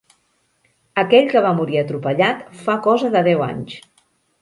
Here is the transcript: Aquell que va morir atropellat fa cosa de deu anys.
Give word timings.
Aquell 1.01 1.27
que 1.35 1.45
va 1.47 1.53
morir 1.59 1.79
atropellat 1.83 2.43
fa 2.65 2.79
cosa 2.91 3.15
de 3.19 3.27
deu 3.33 3.49
anys. 3.53 3.81